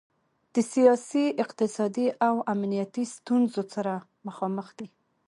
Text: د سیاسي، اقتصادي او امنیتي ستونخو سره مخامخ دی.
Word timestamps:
د 0.53 0.55
سیاسي، 0.73 1.25
اقتصادي 1.43 2.07
او 2.27 2.35
امنیتي 2.53 3.05
ستونخو 3.15 3.61
سره 3.75 3.93
مخامخ 4.27 4.67
دی. 4.77 4.87